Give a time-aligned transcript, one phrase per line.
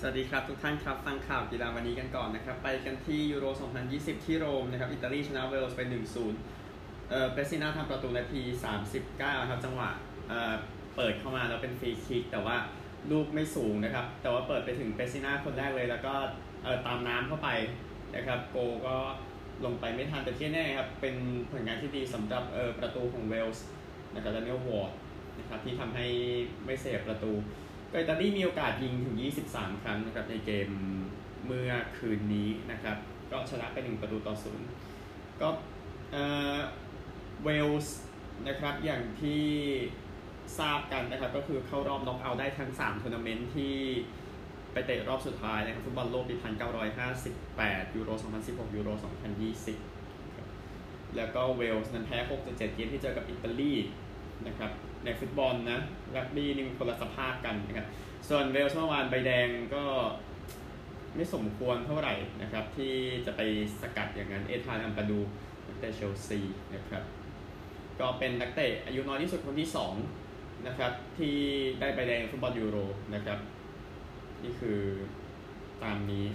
[0.00, 3.46] สวัสดีครับ ทุกท่านครับ ฟังข่าวกีฬาวันนี้กันก่อนนะครับ ไปกันที่ยูโร
[3.86, 5.80] 2020 ที่โรมนะครับอิตาลีชนะเวลส์ไป
[6.46, 8.42] 1-0 เอ่อเปซิน่าทำประตูนาที
[8.94, 9.90] 39 ครับจังหวะ
[10.28, 10.54] เอ่อ
[10.96, 12.56] เปิดเข้ามาแล้วเป็นฟรีคิก แต่ว่า
[13.10, 16.14] ลูกไม่สูงนะครับ แต่ว่าเปิดไปถึงเปซิน่าคนแรกเลย แล้วก็
[16.64, 17.48] เอ่อตามน้ำเข้าไป
[18.16, 18.56] นะครับโกล์
[18.86, 18.96] ก็
[19.64, 21.14] ลงไปไม่ทันแต่ที่แน่ครับเป็น
[21.50, 23.64] ผลงานที่ดีสำหรับเอ่อประตูของเวลส์
[24.14, 24.92] นะครับดานิเอลวอร์ด
[25.38, 26.06] นะครับที่ทำให้
[26.64, 27.32] ไม่เสียประตู
[27.90, 29.16] ก็อิตาลีมีโอกาสยิงถึง
[29.50, 30.68] 23 ครั้งนะครับในเกม
[31.46, 32.96] เมื่อคืนนี้นะครับ
[33.32, 34.66] ก็ชนะไป 1 ประตูต่อศูนย์
[35.40, 35.48] ก็
[36.12, 36.16] เอ
[36.56, 36.58] อ
[37.44, 37.98] เวลส์
[38.48, 39.44] นะครับอย่างที่
[40.58, 43.74] ทราบกันนะครับก็คือเข้ารอบน็อกเอาต์ได้ทั้ง 3 ทัวร์นาเมนต์ที่
[44.72, 46.34] ไปเตะรอบสุดท้ายนะครับฟุตบอลโลกปี
[47.16, 48.10] 1958 ยูโร
[48.44, 48.88] 2016 ยูโร
[50.18, 53.72] 2020 แล้วก็เวลส์นั้นแพ้ 6-7 เกมที่เจอกับอิตาลี
[54.46, 54.70] นะครับ
[55.04, 55.78] ในฟุตบอลนะ
[56.16, 57.86] รักบี้นี่มันคนละสภาพกันนะครับ
[58.28, 59.84] ส่วนเวลส์เมื่อวานใบแดงก็
[61.16, 62.94] ไม่สมควรเท่าไหร่นะครับ ที่
[63.26, 63.40] จะไป
[63.80, 65.20] สกัดอย่างนั้นเอธานอัมปาดู
[65.66, 66.40] นักเตะเชลซี
[66.74, 67.02] นะครับ
[68.00, 69.68] ก็เป็นนักเตะอายุน้อยที่สุดคนที่
[70.16, 71.36] 2นะครับที่
[71.80, 72.76] ได้ใบแดงฟุตบอลยูโร
[73.14, 73.38] นะครับ
[74.42, 74.80] นี่คือ
[75.82, 76.26] ตามนี้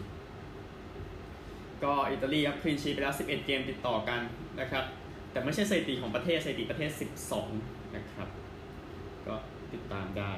[1.83, 4.20] ก็อิตาลีครับ clean sheet ไปแล้ว 11 เกมติดต่อกัน
[4.61, 4.86] นะครับ
[5.31, 6.92] แต่ไม่ใช่สถิติของประเทศสถิติประเทศ
[7.36, 8.27] 12 นะครับ
[9.27, 9.36] ก็
[9.73, 10.33] ติดตามได้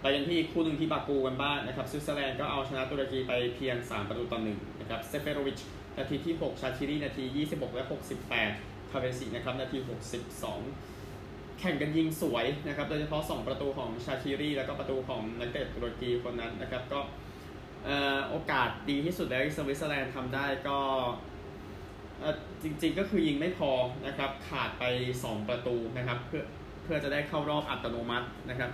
[0.00, 5.60] ไปกันที่คู่หนึ่งที่บากูกันบ้างนะครับสวิตเซอร์แลนด์ก็เอาชนะตุรกีไปเพียง 3 ประตูต่อหนึ่งนะครับเซเฟโรวิช
[5.98, 7.84] นาทีที่ 6 ชาคิรีนาที 26 และ
[8.38, 9.78] 68 คาเวซินะครับนาที
[10.88, 17.00] 62 แข่งกันยิงสวยนะครับโดยเฉพาะ 2 ประตูของชาคิรีแล้วก็ประตูของนักเตะตุรกีคนนั้นนะครับก็
[18.30, 20.78] โอกาสดีที่สุดแล้วที่สวิตเซอร์แลนด์ทำได้ก็
[22.62, 23.70] จริงๆก็คือยิงไม่พอ
[24.06, 24.84] นะครับขาดไป
[25.18, 26.44] 2 ประตูนะครับเพื่อ
[26.84, 28.70] เพื่อจะได้เข้ารอบอัตโนมัตินะครับ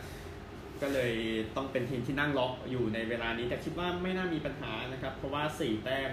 [0.83, 1.13] ก็เลย
[1.57, 6.13] ต้องเป็นทีมที่นั่งล็อกอยู่ในเวลานี้ แต่คิดว่าไม่น่ามีปัญหานะครับ เพราะว่า 4 แต้ม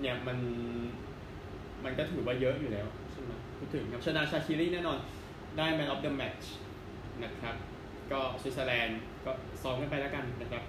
[0.00, 0.38] เนี่ยมัน
[1.84, 4.98] มันก็ถือว่าเยอะอยู่แล้วใช่ไหมพูดถึงครับชนะชาคิรีแน่นอน
[5.56, 6.46] ได้ Man of the Match
[7.24, 7.54] นะครับ
[8.12, 10.62] ก็สวิตเซอร์แลนด์ก็ซ้อมกันไปแล้วกันนะครับ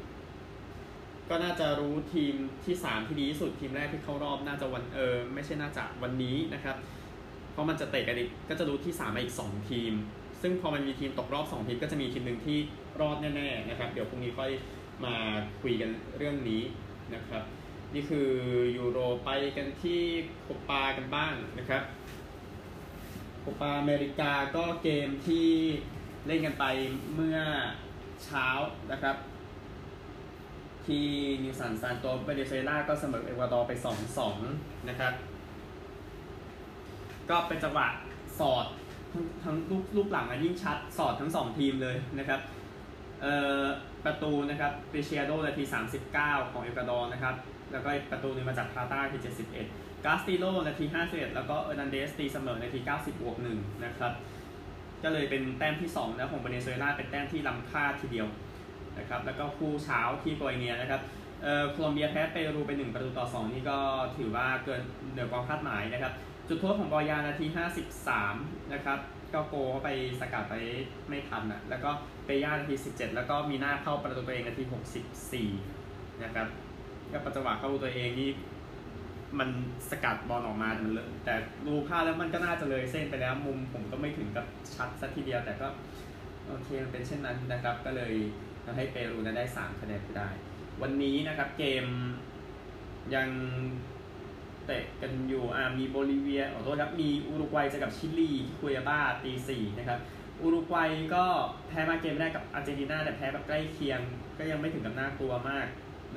[1.30, 6.76] ก็น่าจะรู้ทีมที่ 3 ที่ดีที่สุดทีมแรกที่เข้ารอบน่าจะวันเออไม่ใช่น่าจะวันนี้นะครับ
[7.52, 9.94] เพราะมันจะเตะกันอีกก็จะรู้ที่3มาอีก 2 ทีม
[10.42, 12.58] ซึ่งพอมันมีทีมตกรอบ2ทีมก็จะมีทีมหนึ่งที่
[13.00, 14.52] รอดแน่ๆนะครับ เดี๋ยวพรุ่งนี้ค่อย
[15.06, 15.16] มา
[15.62, 16.64] คุยกันเรื่องนี้
[17.16, 17.44] นะครับ
[17.94, 18.30] นี่คือ
[18.78, 20.02] ยูโรไปกันที่
[20.42, 21.84] โคปากันบ้างนะครับ
[23.40, 25.50] โคปาอเมริกาก็เกมที่
[26.28, 26.66] เล่นกันไป
[27.16, 27.40] เมื่อ
[28.26, 28.48] เช้า
[28.92, 29.16] นะครับ
[30.86, 31.08] ที่
[31.44, 33.72] นิลตันซานโตสเบเนซุเอลาก็เสมอเอกวาดอร์ไป
[34.30, 35.14] 2-2 นะครับ
[37.30, 37.88] ก็เป็นจังหวะ
[38.40, 38.66] สอด
[39.44, 42.40] ทั้งลูกลูกหลังอะยิ่งชัดสอดทั้ง 2 ทีมเลยนะครับ
[43.22, 43.64] เอ่อ
[44.06, 45.64] ประตูนะครับเปรเซียโดนาที
[46.08, 47.36] 39 ของเอกวาดอร์นะครับ
[47.72, 49.18] แล้วก็ประตูนึงมาจากปลาต้านาที
[49.64, 54.14] 71 กาสติโลนาที 51 แล้วก็เออร์นันเดสตีเสมอนาที 90บวก1นะครับ
[55.04, 58.28] ก็เลยเป็นแต้มที่2นะของเบเนซุเอลาเป็นแต้มที่ล้ำค่าทีเดียว
[58.98, 61.02] นะครับ แล้วก็คู่เช้าที่โคลเนียนะครับ
[61.44, 63.78] เอ่อโคลอมเบียแพ้เปรูไป1ประตูต่อ 2 นี่ก็
[64.18, 64.82] ถือว่าเกิน
[65.12, 66.14] เหนือความคาดหมายนะครับ
[66.48, 67.46] จุดโทษของบอยานาที
[68.10, 69.00] 53 นะครับ
[69.34, 69.90] ก็โกล์เข้าไป
[70.22, 70.56] สกัดไป
[71.10, 71.90] ไม่ทันนะแล้วก็
[72.26, 74.64] เปย่านาที 17 แล้วก็มีน่าเข้าประตูตัวเองนาที
[75.44, 76.48] 64 นะครับ
[77.12, 78.30] ก็ปัจจุบันเข้าตัวเองนี่
[79.40, 79.50] มัน
[79.90, 81.34] สกัดบอลออกมาแต่มันเลยแต่
[81.68, 85.68] ดูภาพแล้วมันก็น่าจะเลยเส้นไปแล้วมุมผมก็ไม่ถึงกับชัดสักทีเดียวแต่ก็
[86.48, 88.14] โอเคมันเป็นเช่นนั้นนะครับ ก็เลย
[88.66, 90.30] ทำให้เปรูนั้นได้ 3 คะแนนไปได้
[90.82, 91.86] วันนี้นะครับเกม
[93.16, 93.30] ยัง
[94.68, 100.00] เตะกันอยู่อ่ามีโบลิเวียขอโทษครับ มีอุรุกวัยเจอกับชิลีที่คุยาบ้าตีสี่นะครับ
[100.42, 101.26] อุรุกวัยก็
[101.68, 104.00] แพ้มาเกมแรกกับอาร์เจนตินาแต่แพ้แบบใกล้เคียง
[104.38, 105.68] ก็ยังไม่ถึงกับน่ากลัวมาก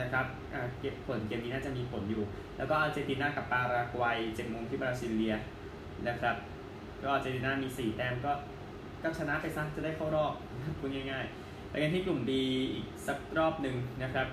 [0.00, 2.22] นะครับอ่าเก็บผลเกมนี้น่าจะมีผลอยู่
[2.56, 5.34] แล้วก็อาร์เจนตินากับปารากวัยเจ็ดโมงที่บราซิเลีย
[6.08, 6.36] นะครับ
[7.02, 8.32] ก็อาร์เจนตินามี 4 แต้มก็
[9.02, 10.32] ก็ชนะไปซะจะได้เข้ารอบ
[10.80, 12.42] พูดง่ายๆไปกันที่กลุ่มดี
[12.72, 14.28] อีกสักรอบหนึ่งนะครับ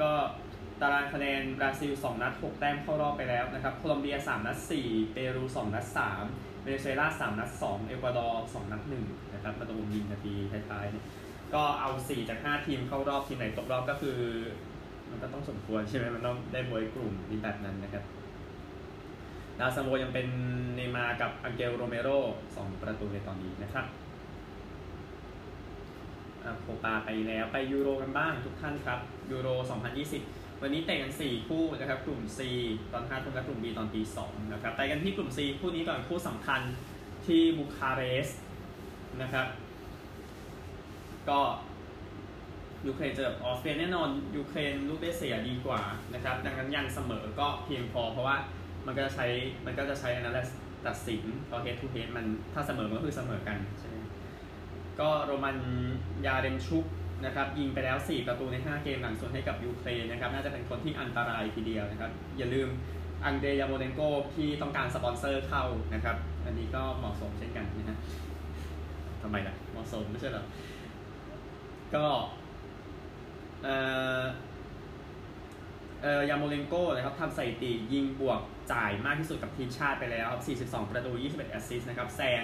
[0.00, 0.10] ก็
[0.80, 5.86] ตารางคะแนนบราซิล 2 นัด 6 แต้มเข้ารอบไปแล้วนะครับโคลอมเบีย 3 นัด 4 เปรู 2 นัด
[6.24, 10.34] 3 เวเนซุเอลา 3 นัด 2 เอกวาดอร์ 2 นัด 1 นะครับมาตรงยิงนาที
[10.70, 11.04] ท้ายๆเนี่ย
[11.54, 14.18] ก็เอา 4 จาก 5 ทีมเข้ารอบทีมไหนตกรอบก็คือ
[15.10, 18.04] มันก็ต้องสมควรใช่ไหมมันต้องได้บ๊วยกลุ่มนี้แบบนั้นนะครับ
[19.58, 20.26] ดาวซัลโวยังเป็น
[20.76, 22.08] เนย์มาร์กับอังเกลโรเมโร
[22.48, 23.86] 2 ประตูในตอนนี้นะครับ
[26.62, 28.98] โคปาไปแล้วไปยูโรกันบ้างทุกท่านครับ
[29.30, 29.48] ยูโร
[30.00, 32.40] 2020 วันนี้เตะกัน 4 คู่นะครับกลุ่ม C
[32.92, 36.60] ตอน5ทุ่มและกลุ่ม B ตอนตี2นะครับไปกันที่กลุ่ม C คู่นี้ก่อนคู่สำคัญ
[37.26, 38.40] ที่บูคาเรสต์
[39.22, 39.46] นะครับ
[41.28, 41.40] ก็
[42.86, 45.80] ยูเครนเจอออสเตรียแน่นอนยูเครนลูกได้เสียดีกว่า
[46.14, 48.36] นะครับ ดังนั้นยังเสมอก็เพียงพอเพราะว่า
[48.86, 49.26] มันก็จะใช้
[49.66, 50.46] มันก็จะใช้อันนั้นแหละ
[50.86, 53.96] ตัดสินพอ head to head มันถ้าเสมอมันก็คือเสมอกันใช่ไหม
[55.00, 55.56] ก็โรมัน
[56.26, 56.84] ยาเรมชุก
[57.24, 62.68] นะครับยิงไปแล้ว 4 ประตูใน 5 เกมหลังส่วนให้กับยูเครนนะครับน่าจะเป็นคนที่อันตรายทีเดียวนะครับอย่าลืม
[63.24, 64.00] อังเดรยาร์โมเลนโก
[64.34, 65.64] ที่ต้องการสปอนเซอร์เข้า
[65.94, 67.98] นะครับอันนี้ก็เหมาะสมเช่นกันนะฮะ
[69.22, 70.44] ทำไมล่ะเหมาะสมไม่ใช่หรอ
[71.94, 72.06] ก็
[73.62, 73.76] เอ่
[74.20, 74.22] อ
[76.02, 78.40] เอ่อยาร์โมเลนโกนะครับทำสถิติยิงบวก
[78.72, 80.42] จ่ายมากที่สุดกับทีมชาติไปแล้วครับ
[80.72, 82.42] 42 ประตู 21 แอสซิสต์นะครับแซง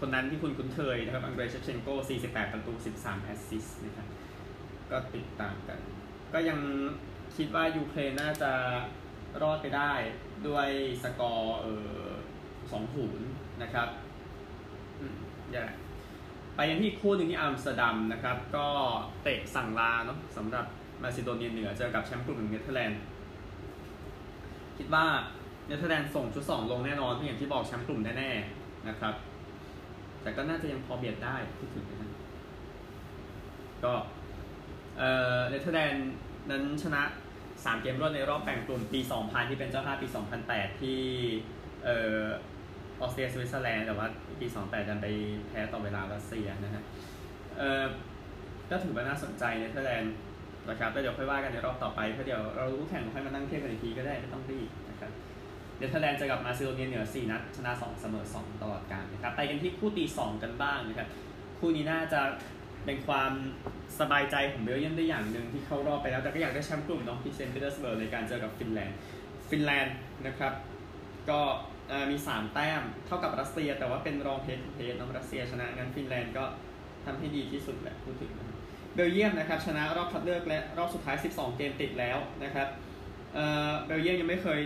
[0.00, 1.88] คนนั้นที่คุณคุ้นเคยนะครับ อังเดรเชฟเชนโก
[2.24, 4.08] 48 ประตู 13 แอสซิสต์นะครับ
[4.90, 5.78] ก็ติดตามกัน
[6.32, 6.58] ก็ยัง
[7.36, 8.52] คิดว่ายูเครนน่าจะ
[9.42, 9.92] รอดไปได้
[10.48, 10.68] ด้วย
[11.02, 11.66] สกอร์เอ
[11.98, 12.04] อ
[12.72, 13.28] สองศูนย์
[13.62, 13.88] นะครับ
[15.00, 15.16] อืม
[15.52, 15.64] อย่า
[16.56, 18.66] ไปยังที่คู่หนึ่งที่อัมสเตอร์ดัมนะครับ ก็
[19.22, 20.66] เตะสั่งลาเนาะสำหรับ
[21.02, 23.00] มาซิโดเนียเหนือเจอกับแชมป์กลุ่มหนึ่งเนเธอร์แลนด์
[24.78, 25.04] คิดว่า
[25.66, 29.14] เนเธอร์แลนด์ส่งชุดสองลงแน่นอนเพราะอย่างที่บอกแชมป์กลุ่มแน่ๆนะครับ
[30.22, 32.10] แต่ก็น่าจะยังพอเบียดได้พูดถึงนะครับ
[33.84, 33.92] ก็
[34.98, 36.12] เอ่อเนเธอร์แลนด์
[36.50, 37.02] นั้นชนะ
[37.44, 40.08] 3 เกมรวดในรอบแบ่งกลุ่มปี 2000 ที่เป็นเจ้าภาพปี
[40.44, 41.00] 2008 ที่
[41.84, 42.24] เอ่อ
[43.00, 44.06] ออสเตรียสวิตเซอร์แลนด์แต่ว่า
[44.40, 45.06] ปี2008ดันไป
[45.48, 46.82] แพ้ต่อเวลารัสเซียนะฮะ
[47.58, 47.84] เอ่อ
[48.70, 50.14] ก็ถือว่าน่าสนใจเนเธอร์แลนด์
[50.68, 54.68] นะครับแต่เดี๋ยวค่อยว่ากันในรอบต่อไปเพราะเดี๋ยวเรารู้แข่งค่อยมานั่งเทียบกันอีกทีก็ได้ไม่ต้องรีบ
[55.80, 61.08] เนเธอร์แลนด์เจอกับมาซิโดเนียเหนือ 4 นัดชนะ 2 เสมอ 2 ตลอดกาลนะครับไปกันที่คู่ตี 2 กันบ้างนะครับ
[61.58, 62.20] คู่นี้น่าจะ
[62.84, 63.32] เป็นความ
[64.00, 68.96] สบายใจของเบลเยียมได้อย่างหนึ่งที่เข้ารอบไปแล้ว แต่ก็อยากได้แชมป์กลุ่มนาะที่เซนต์ปีเตอร์สเบิร์กในการเจอกับฟินแลนด์
[69.50, 69.96] ฟินแลนด์
[70.26, 70.52] นะครับ
[71.30, 71.40] ก็
[72.10, 76.44] มี 3 แต้มเท่ากับรัสเซีย แต่ว่าเป็นรองเพจเพจน้องรัสเซียชนะงั้นฟินแลนด์ก็
[77.04, 78.46] ทำให้ดีที่สุดแหละพูดถึงนะ
[78.94, 82.68] เบลเยียมนะครับชนะรอบคัดเลือกและรอบสุดท้าย 12 เกมติดแล้วนะครับ
[83.86, 84.60] เบลเยียมยังไม่เคย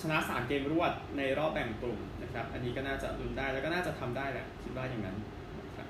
[0.00, 5.16] ชนะ 3 เกมรวดในรอบแบ่งกลุ่มนะครับ อันนี้ก็น่าจะลุ้นได้แล้วก็น่าจะทำได้แหละคิดว่าอย่างนั้น
[5.66, 5.88] นะครับ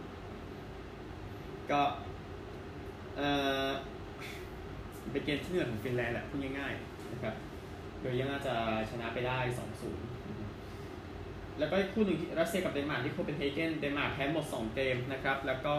[1.71, 1.81] ก็
[3.17, 3.23] เอ
[3.67, 3.69] อ
[5.11, 7.35] เป็นเกมที่เหนื่อของฟินแลนด์แหละพูดง่ายๆนะครับ
[8.01, 8.55] เบลเยียมน่าจะ
[8.91, 9.39] ชนะไปได้
[10.49, 15.77] 2-0 แล้วก็คู่หนึ่งรัสเซียกับเดนมาร์กที่โคเปนเฮเกนเดนมาร์กแพ้หมด 2 เกมนะครับ แล้วก็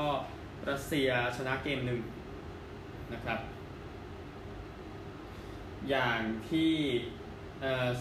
[0.70, 2.00] รัสเซียชนะเกมหนึ่ง
[3.14, 3.40] นะครับ
[5.90, 6.20] อย่าง
[6.50, 6.74] ที่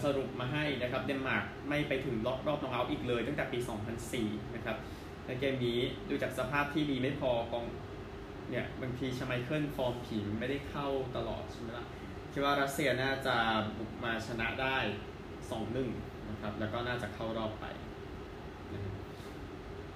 [0.03, 3.59] สรุปมาให้นะครับเดนมาร์กไม่ไปถึงรอบรอบนอกเอาอีกเลย ตั้งแต่ปี
[4.07, 4.77] 2004 นะครับ
[5.25, 5.79] ในเกมนี้
[6.09, 7.65] ดูจากสภาพที่ดีไม่พอกอง
[8.49, 11.85] เนี่ยบางทีชไมเคิลฟอร์มผีไม่ได้เข้าตลอดใช่ไหมล่ะ
[12.31, 13.35] คิดว่ารัสเซียน่าจะ
[13.77, 14.77] บุกมาชนะได้
[15.53, 17.65] 2-1 นะครับ แล้วก็น่าจะเข้ารอบไป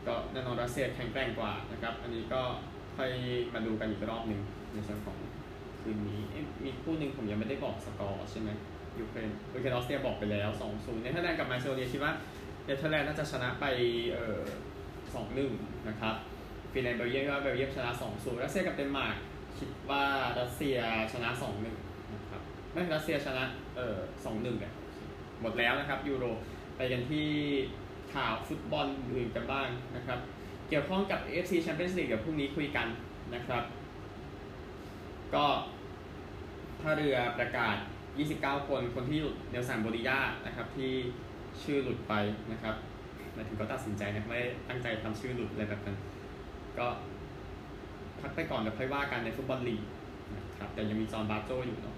[0.08, 2.42] ก็แน่นอนรัสเซียแข็งแกร่งกว่านะครับ อันนี้ก็
[2.98, 3.12] ค่อย
[3.54, 4.42] มาดูกันอีกรอบหนึ่ง
[4.74, 5.18] ในส่วนของ
[5.82, 6.22] คืนนี้
[6.64, 8.50] มีคู่หนึ่งผมยังไม่ได้บอกสกอร์ใช่ไหม
[9.00, 12.14] ยูเครนยูเครนออสเตรียบอกไปแล้ว2-0เนเธอร์แลนด์กับมาซิโดเนียคิดว่า
[12.66, 13.66] เนเธอร์แลนด์น่าจะชนะไป
[14.14, 14.42] เอ่อ
[15.16, 16.16] 2-1นะครับ
[16.72, 19.16] ฟินแลนด์เบลเยียมว่าเบลเยียมชนะ2-0รัสเซียกับเดนมาร์ก
[19.60, 20.04] คิดว่า
[20.40, 20.78] รัสเซีย
[21.14, 22.42] ชนะ2-1นะครับ
[22.74, 23.44] ไม่รัสเซียชนะ
[23.76, 24.74] เอ่อ2-1เนี่ย
[25.42, 26.26] หมดแล้วนะครับยูโร
[26.76, 27.28] ไปกันที่
[28.14, 30.20] ข่าวฟุตบอลอื่นกันบ้างนะครับ
[30.70, 32.88] เกี่ยวข้องกับ FC Champions League เดี๋ยวพรุ่งนี้คุยกัน
[33.36, 33.64] นะครับ
[35.36, 35.46] ก็
[36.82, 37.78] ถ้าเรือประกาศ
[38.18, 40.92] 29 คน คนที่หลุดเนลสันโบริยานะครับที่
[41.64, 42.14] ชื่อหลุดไป
[42.52, 42.76] นะครับ
[43.34, 45.98] หมายถึงก็ตัดสินใจนะไม่ได้ตั้งใจทำชื่อหลุดอะไรแบบนั้น
[46.78, 46.88] ก็
[48.22, 49.82] พักไปก่อนเดี๋ยวค่อยว่ากันในฟุตบอลลีก
[50.36, 51.96] นะครับแต่ยังมีจอห์นบาโจอยู่เนาะ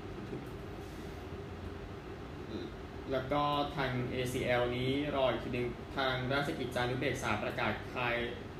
[3.11, 3.41] แล้วก็
[3.75, 8.15] ทาง ACL นี้รออีกทีหนึ่งทางราชกิจจานุเบกษาประกาศคลาย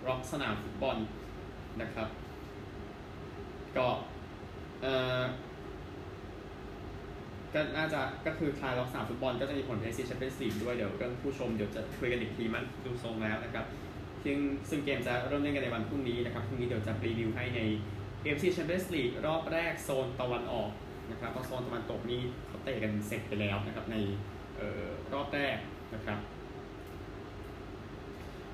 [0.08, 0.98] ล็อกสนามฟุตบอล
[1.82, 2.08] นะครับ
[3.78, 3.88] ก็
[4.82, 5.22] เอ่อ
[7.54, 13.66] ก็น่าจะก็คือคลายล็อกสนามฟุตบอลก็จะมีผลใน AFC Champions League ด้วยเดี๋ยวเรื่องผู้ชมเดี๋ยวจะคุยกันอีกทีมันดูทรงแล้วนะครับ
[14.24, 14.38] ซึ่ง
[14.70, 17.62] ซึ่งเกมจะเริ่มเล่นกันในวันพรุ่งนี้นะครับพรุ่งนี้เดี๋ยวจะรีวิวให้ใน
[18.24, 20.72] AFC Champions League รอบแรกโซนตะวันออก
[21.12, 23.96] นะครับเพราะโซนตะวันตกนี่เขาเตะกันเสร็จไปแล้วนะครับใน
[24.58, 25.58] เอ่อรอบแรก
[25.94, 26.20] นะครับ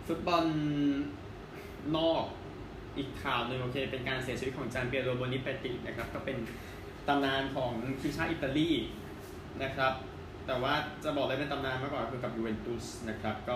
[0.08, 0.46] ฟุตบอล
[1.98, 2.24] นอก
[2.98, 6.38] อีกข่าวหนึ่งโอเค เป็นการเสียชีวิตของจานเปียโรโบนิเปตินะครับก็เป็น
[7.08, 8.70] ตำนานของทีมชาติอิตาลี
[9.64, 9.94] นะครับ
[10.48, 13.56] แต่ว่าจะบอกเลยเป็นตำนานมากกว่าคือกับยูเวนตุสนะครับก็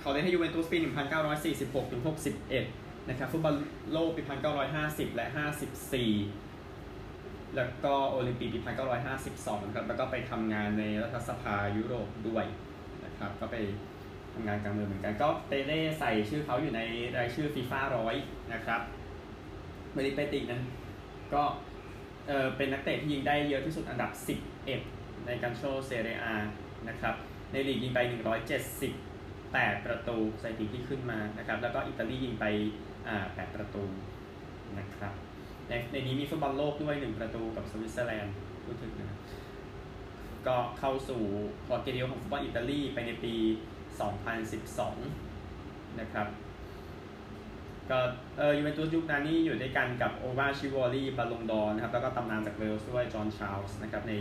[0.00, 0.78] เขาเล่นให้ยูเวนตุสปี
[1.34, 2.02] 1946 ถึง
[2.54, 3.54] 61 นะครับฟุตบอล
[3.92, 4.22] โลกปี
[4.70, 5.26] 1950 และ
[6.36, 8.60] 54 แล้วก็โอลิมปิกปี
[9.12, 12.44] 1952 นะครับ แล้วก็ไปทำงานในรัฐสภายุโรปด้วย
[13.04, 13.56] นะครับ ก็ไป
[14.32, 16.80] ทำงานกางเมืองเหมือนกัน ก็เปเล่ใส่ชื่อเขาอยู่ใน
[17.16, 18.14] รายชื่อฟีฟ่าร้อย
[18.52, 18.80] นะครับ
[19.94, 20.62] เมริเปตินั้น
[21.34, 21.42] ก็
[22.28, 24.10] เออเป็นนักเตะที่ยิงได้เยอะที่สุดอันดับ
[24.68, 26.24] 11 ในการโชว์เซเรีย
[26.88, 27.14] นะครับ
[27.52, 27.98] ในลีกยิงไป
[28.96, 32.44] 178 ประตูสถิติที่ขึ้นมานะครับ แล้วก็อิตาลียิงไป
[33.08, 33.84] อ่า8ประตู
[34.78, 35.14] นะครับ
[35.68, 39.18] ในในนี้มีฟุตบอลโลกด้วย 1 ประตูกับสวิตเซอร์แลนด์พูดถึงนะ
[40.46, 41.22] ก็เข้าสู่
[41.66, 43.34] พอร์ตเกเดียของฟุตบอลอิตาลีไปในปี
[45.02, 46.26] 2012 นะครับ
[47.90, 47.98] ก็
[48.38, 54.12] เออยูเวนตุสยุคนั้นนี่อยู่ด้วยกันกับโอวาชิวอรีบาลงดอนนะครับแล้วก็ตำนานจากเวลส์ด้วยจอห์นชาร์ลส์นะครับใน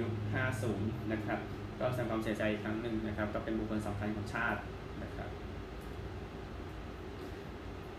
[0.00, 0.12] ยุค
[0.62, 1.38] 50 นะครับ
[1.80, 4.60] ก็แสดงความเสียใจอีกครั้งหนึ่งนะครับ ก็เป็นบุคคลสำคัญของชาติ
[5.02, 5.30] นะครับ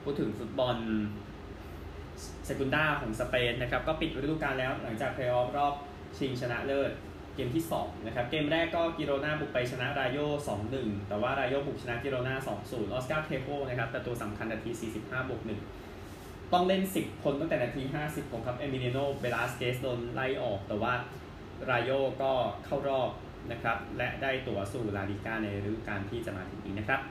[0.03, 0.77] พูดถึงฟุตบอล
[2.46, 5.74] เซกุนดาของสเปนนะครับ ก็ปิดฤดูกาลแล้วหลังจากเพลย์ออฟรอบ
[6.18, 6.91] ชิงชนะเลิศ
[7.35, 10.17] เกมที่2นะครับเกมแรกก็กิโรนาบุกไปชนะรายโย
[10.67, 14.71] 2-1 แต่ว่ารายโยบุกชนะกิโรนา2-0ออสการ์เตรโฆนะครับประตูสำคัญนาที
[15.01, 15.41] 45บวก
[15.97, 20.93] 1ต้องเล่น 10 คนตั้งแต่นาที50นะครับ เอมิเลียโนเบลาสเกซโดนไล่ออก แต่ว่า
[21.69, 22.31] รายโยก็
[22.65, 23.09] เข้ารอบ
[23.51, 27.01] นะครับและได้ตั๋วสู่ลาลิก้าในฤดูกาลที่จะมาถึงนี้นะครับ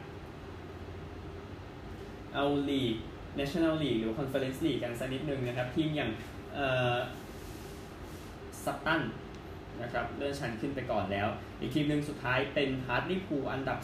[2.35, 2.97] เอาลีก
[3.39, 6.11] National League หรือ Conference League กันสักนิดนึงนะครับ ทีมอย่าง
[6.55, 6.97] เอ่อ
[8.65, 9.03] ซัตตัน
[9.83, 11.29] นะครับเลื่อนชั้นขึ้นไปก่อนแล้ว
[11.61, 13.79] อีกทีมหนึ่งสุดท้ายเป็นฮาร์ตลีพูลอันดับ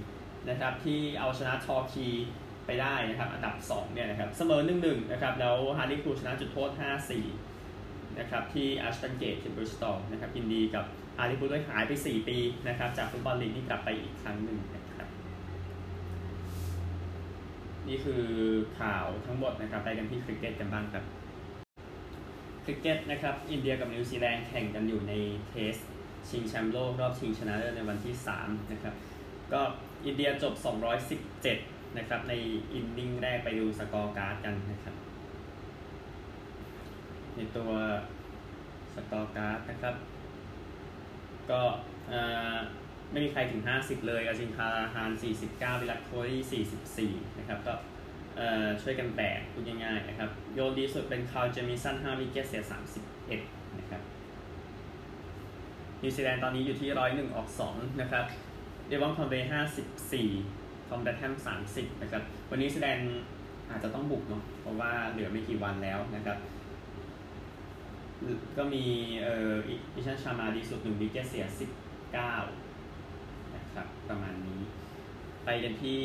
[0.00, 2.08] 4นะครับที่เอาชนะทอร์คีย์
[2.66, 6.70] ไปได้นะครับอันดับ2เนี่ยนะครับเสมอ1-1นะครับแล้วฮาร์ตลีพูลชนะจุดโทษ
[7.44, 10.84] 5-4นะครับที่แอชตันเกตที่บริสตอลนะครับยินดีกับ
[11.16, 15.08] ฮาร์ตลีพูลด้วยหายไป 4 ปีนะครับจากฟุตบอลลีกนี่กลับไปอีกครั้งหนึ่งนะครับ
[17.88, 18.24] นี่คือ
[18.80, 21.04] ข่าวทั้งหมดนะครับไปกันที่คริกเก็ตกันบ้างครับ
[22.64, 25.12] คริกเก็ตนะครับอินเดียกับนิวซีแลนด์แข่งกันอยู่ใน
[25.48, 25.76] test
[26.28, 28.94] ชิงแชมป์โลกรอบชิงชนะเลิศในวันที่ 3 นะครับ
[29.52, 29.60] ก็
[30.06, 30.54] อินเดียจบ
[31.26, 32.34] 217 นะครับ ใน
[32.72, 34.94] inning แรกไปดู scorecard กันนะครับ
[37.34, 37.70] ในตัว
[38.94, 39.94] scorecard นะครับ
[41.50, 41.60] ก็
[43.10, 45.10] ไม่มีใครถึง 50 เลยอาจินคาราฮาน
[45.46, 47.74] 49 วิรัตโคห์ลี44 นะครับ ก็
[48.82, 52.62] ช่วยกันแบกพูดง่ายๆนะครับ โยนดีสุดเป็นไคล์เจมีสัน5 wicket เสีย
[53.20, 54.02] 31 นะครับ
[56.02, 58.24] นิวซีแลนด์ตอนนี้อยู่ที่ 101 ออก 2 นะครับ
[58.88, 59.50] เดวอนคอนเวย์
[60.16, 61.34] 54ทอม เลแธม
[61.68, 63.12] 30 นะครับ วันนี้นิวซีแลนด์
[63.70, 66.38] อาจจะต้องบุกเนาะเพราะว่าเหลือไม่กี่วันแล้วนะครับ
[68.56, 68.84] ก็มี
[69.22, 69.52] เอ่อ
[69.94, 71.46] อิชานต์ ชาร์มาดีสุด1 wicket เสีย
[72.48, 74.60] 19 นะครับ ประมาณนี้
[75.44, 76.02] ไปกันที่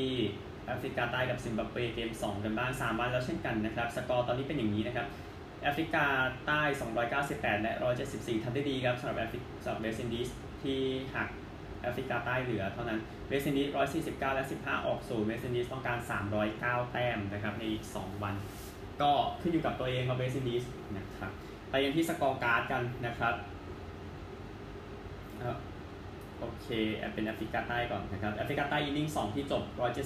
[0.68, 5.08] แอฟริกาใต้กับซิมบับเวเกม2กันบ้าง3วันแล้วเช่นกันนะครับสกอร์ตอนนี้เป็นอย่างนี้นะครับ
[5.64, 6.06] แอฟริกา
[6.48, 6.62] ใต้
[7.14, 7.74] 298 และ
[8.10, 10.30] 174ทำได้ดีครับสำหรับแอฟริกสำหรับเวสต์อินดีส
[10.64, 10.80] ที่
[11.16, 11.30] หัก
[11.82, 13.68] แอฟริกาใต้เหลือเท่านั้นเวสต์อินดีส
[14.06, 15.98] 149 และ 15 ออกศูนย์เวสต์อินดีสต้องการ
[16.46, 18.36] 309 แต้มนะครับในอีก 2 วัน
[19.02, 20.64] ก็ขึ้นอยู่กับตัวเองครับเวสต์อินดีส
[20.98, 21.32] นะครับ
[21.70, 23.36] ไปยังที่ scorecard กันนะครับ
[26.40, 26.68] โอเค
[27.14, 29.64] เป็นแอฟริกาใต้ก่อนนะครับแอฟริกาใต้อินนิ่ง2ที่จบ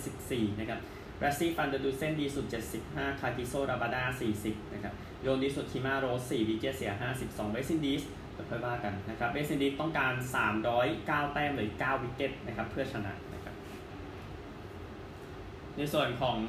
[0.09, 0.79] 174 นะครับ
[1.19, 2.45] ราสซี่ฟานเดอร์ดุสเซนดีสุด
[2.83, 4.03] 75 คากิโซราบาดา
[4.39, 8.03] 40 นะครับโยนดีสุดเคมาร์ โรช 4 wicket เสีย 52เวสต์อินดีส
[8.50, 10.13] ค่อยว่ากันนะครับเวสต์อินดีสต้องการ
[10.73, 13.55] 309 แต้มหรือ 9 wicket นะครับเพื่อชนะนะครับ
[15.77, 16.39] ในส่วนของ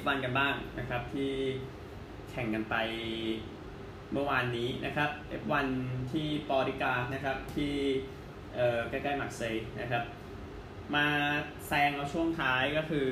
[0.00, 1.30] F1 กันบ้างนะครับที่
[2.30, 2.74] แข่งกันไป
[4.12, 5.10] เมื่อวานนี้นะครับ
[5.42, 5.66] F1
[6.12, 7.74] ที่พอลริการ์ดนะครับที่
[8.88, 10.04] ใกล้ๆมักเซย์นะครับ
[10.94, 11.06] มา
[11.66, 13.08] แซงเอาช่วงท้ายก็คือ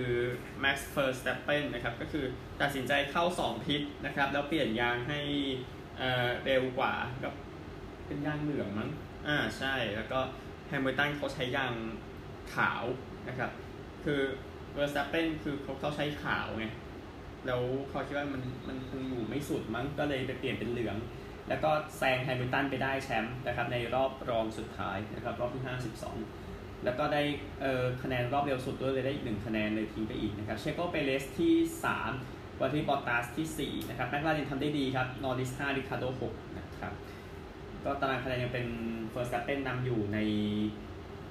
[0.62, 2.24] Max Verstappen นะครับ ก็คือ
[2.60, 5.20] ตัดสินใจเข้า 2 พิษนะครับ แล้วเปลี่ยนยางให้
[6.44, 7.32] เร็วกว่ากับ
[8.06, 8.90] เป็นยางเหลืองมั้ง
[9.26, 10.20] อ่าใช่แล้วก็
[10.68, 11.72] แฮมิลตันเขาใช้ยาง
[12.54, 12.84] ขาว
[13.28, 13.50] นะครับ
[14.04, 14.20] คือ
[14.76, 16.66] Verstappen คือเขาเขาใช้ขาวไง
[17.46, 20.96] แล้วเขาคิดว่ามันมันคงอยู่ไม่สุดมั้งก็เลยไปเปลี่ยนเป็นเหลือง
[21.48, 25.62] แล้วก็แซงแฮมิลตันไปได้แชมป์นะครับในรอบรองสุดท้ายนะครับรอบที่
[26.24, 27.22] 52 แล้วก็ได้
[27.60, 31.54] เอ่อคะแนนรอบเร็วสุดด้วยเลยได้อีกหนึ่งคะแนนเลยทิ้งไปอีกนะครับเชโกเปเรซที่
[32.06, 36.92] 3 วัลต์เทรีบอตตาสที่ 4 นะครับแม็กลาเรนทำได้ดีครับนอริส5ริคาโด6นะครับ
[37.84, 38.66] ก็ตารางคะแนนยังเป็น
[39.10, 40.18] เวอร์สแตปเพนนำอยู่ใน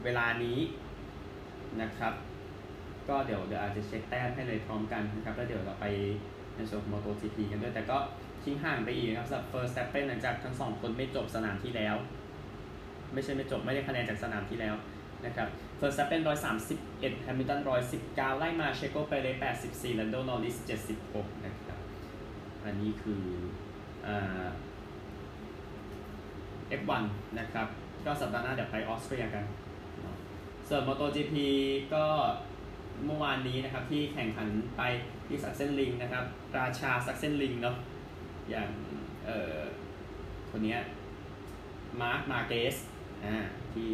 [0.04, 0.60] เวลานี้
[1.82, 2.14] นะครับ
[3.10, 5.86] ก็เดี๋ยวเดี๋ยวอาจจะเช็คแต้มให้เลยพร้อมกันนะครับแล้วเดี๋ยวเราไป
[6.56, 7.98] ในส่วนของ MotoGP กันด้วย แต่ก็
[8.44, 11.96] ทิ้งห่างไปอีกนะครับสำหรับ เวอร์สแตปเพน หลังจากทั้งสองคนไม่จบสนามที่แล้ว
[13.14, 14.76] ไม่ใช่ไม่จบไม่ได้คะแนนจากสนามที่แล้ว
[15.26, 15.48] นะครับ
[15.80, 21.80] เวอร์สแตปเพน ร้อยสามสิบเอ็ดแฮมิลตันร้อยสิบเก้าไล่มาเชโกไปเลยแปดสิบสี่แลนโดนอร์ริสเจ็ดสิบหกนะครับ
[22.66, 23.24] อันนี้คือ
[24.08, 24.46] อ่า
[26.82, 27.04] F1
[27.40, 27.68] นะครับ
[28.06, 29.46] ก็สัปดาห์หน้าเดี๋ยวไปออสเตรียกัน
[30.68, 31.36] ส่วน MotoGP
[31.94, 32.06] ก็
[33.06, 34.82] เมื่อวานนี้นะครับที่แข่งขันไป
[35.28, 36.26] ที่ซัคเซนริงนะครับ
[36.58, 37.76] ราชาซัคเซนริงเนาะ
[38.50, 38.70] อย่าง
[39.26, 39.62] เอ่อ
[40.50, 40.76] คนนี้
[42.02, 42.76] มาร์คมาร์เกซ
[43.26, 43.36] อ่า
[43.74, 43.88] ที่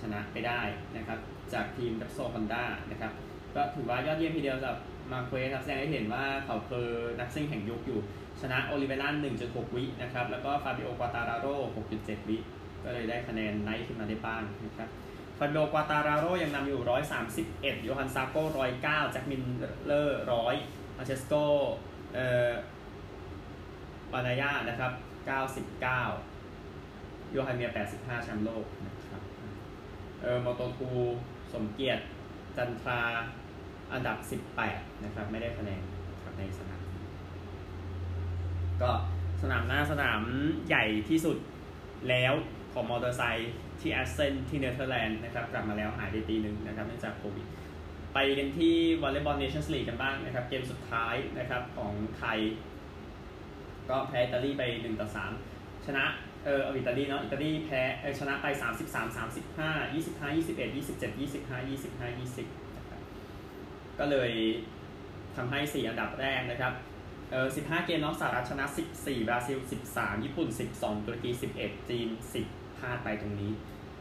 [0.00, 0.60] ชนะไปได้
[0.96, 1.18] นะครับ
[1.52, 3.12] จากทีมเรปโซลฮอนด้านะครับ
[3.54, 4.78] ก็ถือว่ายอดเยี่ยมทีเดียวสำหรับ
[5.12, 6.88] มาร์เกซครับแสดงให้เห็นว่าเขาคือ
[7.20, 7.98] นักซิ่งแห่งยุคอยู่
[8.40, 9.14] ชนะโอลิเวร่า
[9.46, 11.54] 1.6 วินะครับ แล้วก็ฟาบิโอกวาตาราโร่
[11.92, 12.36] 6.7 วิ
[12.84, 14.88] ก็เลยได้คะแนนไล่ขึ้นมาได้บ้างนะครับ
[15.38, 16.80] ฟาบิโอกวาตาราโรยังนำอยู่
[17.32, 18.42] 131โยฮันซาโก้
[18.76, 19.42] 109แจ็คมิล
[19.86, 20.22] เลอร์
[20.58, 21.34] 100 ฟรานเชสโก
[22.14, 22.50] เอ่อ
[24.12, 24.92] บานยายานะครับ
[26.52, 29.22] 99โจอันเมียร์ 85แชมป์โลกนะครับ
[30.20, 30.90] เออ Moto2
[31.52, 32.02] สมเกียรติ
[32.56, 33.00] จันทรา
[33.92, 34.16] อันดับ
[34.62, 35.82] 18 นะครับ ไม่ได้คะแนน
[36.22, 36.82] ครับในสนาม
[38.82, 38.90] ก็
[39.42, 40.22] สนามหน้าสนาม
[40.68, 41.36] ใหญ่ที่สุด
[42.08, 42.32] แล้ว
[42.72, 47.46] ของมอเตอร์ไซค์ ที่แอสเซนที่เนเธอร์แลนด์นะครับกลับมาแล้วหายไปปีหนึ่งนะครับเนื่องจากโควิด
[48.14, 52.38] ไปกันที่วอลเลย์บอลเนชั่นส์ลีกกันบ้างนะครับเกมสุดท้ายนะครับของไทย
[53.90, 55.08] ก็แพ้อิตาลีไป1ต่อ
[55.46, 56.04] 3ชนะ
[56.44, 57.82] เอออิตาลีเนาะอิตาลีแพ้
[58.18, 58.46] ชนะไป
[58.86, 63.00] 33 35 25 21 27 25 25 20นะครับ
[63.98, 64.30] ก็เลย
[65.36, 66.72] ทำให้ 4 อันดับแรกนะครับ
[67.30, 68.64] เออ15 เกมน้องสหรัฐชนะ
[68.98, 69.58] 14 บราซิล
[69.92, 71.30] 13 ญี่ปุ่น 12ตุรกี
[71.60, 72.08] 11 จีน
[72.42, 73.52] 10 พลาดไปตรงนี้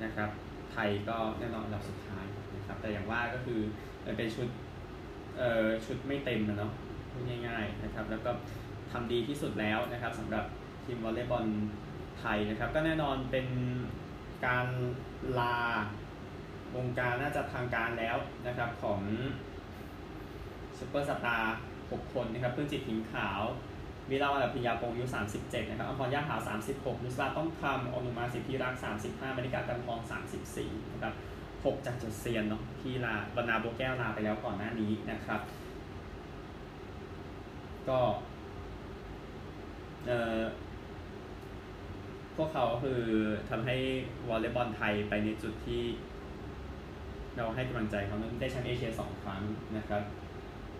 [0.03, 0.29] นะครับ
[0.71, 3.59] ไทยก็แน่นอนอันดับสุดท้ายนะครับ แต่อย่างว่าก็คือ
[4.05, 4.47] มันเป็นชุด
[5.37, 6.73] เอ่อชุดไม่เต็มนะเนาะ
[7.47, 8.31] ง่ายๆนะครับ แล้วก็
[8.91, 10.45] ทำดีที่สุดแล้วนะครับสำหรับ
[10.85, 11.45] ทีมวอลเลย์บอล
[12.19, 13.47] ไทยนะครับ ก็แน่นอนเป็น
[14.45, 14.67] การ
[15.39, 15.57] ลา
[16.75, 18.17] วงการน่าจะทางการแล้ว
[18.47, 19.01] นะครับของ
[20.77, 23.41] ซูเปอร์สตาร์6คนนะครับเพื่อนจิตถิงขาว
[24.09, 25.05] วิลาวันพิยาพงศ์อายุ
[25.37, 26.41] 37 นะครับอัมพรย่าขาว
[26.73, 28.73] 36นุสบาต้องคำอนุมาสิทธิรัก
[29.05, 29.99] 35มณิกากันทอง
[30.47, 31.13] 34 นะครับ
[31.53, 35.41] 6 จากเจ็ดเซียนเนาะที่ลาบรรณาโบแก้วลาไปแล้วก่อนหน้านี้นะครับ
[37.89, 37.99] ก็
[40.05, 40.41] เอ่อ
[42.35, 43.01] พวกเขาคือ
[43.49, 43.75] ทำให้
[44.27, 45.83] วอลเลย์บอลไทยไปในจุดที่
[47.35, 49.41] เราให้กำลังใจเขาได้แชมป์เอเชียสองครั้ง
[49.77, 50.01] นะครับ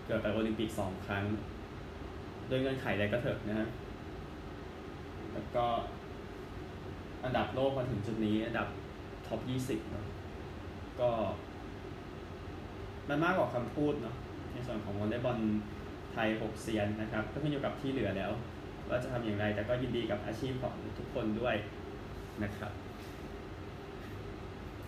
[0.06, 1.24] เกิดไปโอลิมปิกสองครั้ง
[2.48, 3.68] โดยเงื่อนไขใดก็เถอะนะฮะ
[5.32, 5.66] แล้วก็
[7.24, 8.68] อันดับโลกมาถึงจุดนี้ อันดับ
[9.26, 10.06] ท็อป 20เนาะ
[11.00, 11.10] ก็
[13.08, 14.16] มันมากกว่าคำพูดเนาะ
[14.52, 15.38] ในส่วนของวอลเลย์บอล
[16.12, 18.30] ไทย 6 เซียนนะครับ ก็ขึ้นอยู่กับที่เหลือแล้ว
[18.88, 21.56] ว่าจะทำอย่างไร แต่ก็ยินดีกับอาชีพของทุกคนด้วย
[22.42, 22.72] นะครับ